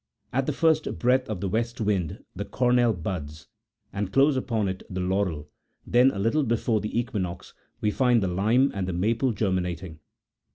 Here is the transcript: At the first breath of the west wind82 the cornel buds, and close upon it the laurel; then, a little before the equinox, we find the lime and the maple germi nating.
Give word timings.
At 0.33 0.47
the 0.47 0.51
first 0.51 0.97
breath 0.97 1.29
of 1.29 1.41
the 1.41 1.47
west 1.47 1.77
wind82 1.77 2.23
the 2.35 2.45
cornel 2.45 2.91
buds, 2.91 3.49
and 3.93 4.11
close 4.11 4.35
upon 4.35 4.67
it 4.67 4.81
the 4.89 4.99
laurel; 4.99 5.51
then, 5.85 6.09
a 6.09 6.17
little 6.17 6.41
before 6.41 6.81
the 6.81 6.99
equinox, 6.99 7.53
we 7.81 7.91
find 7.91 8.23
the 8.23 8.27
lime 8.27 8.71
and 8.73 8.87
the 8.87 8.93
maple 8.93 9.31
germi 9.31 9.59
nating. 9.59 9.99